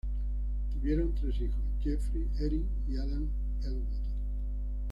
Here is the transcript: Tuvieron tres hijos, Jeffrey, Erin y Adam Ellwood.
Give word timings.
Tuvieron 0.73 1.13
tres 1.13 1.39
hijos, 1.41 1.61
Jeffrey, 1.83 2.27
Erin 2.39 2.67
y 2.89 2.97
Adam 2.97 3.27
Ellwood. 3.63 3.99